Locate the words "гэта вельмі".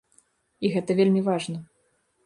0.77-1.25